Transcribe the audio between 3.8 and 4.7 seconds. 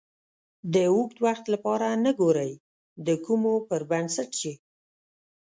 بنسټ چې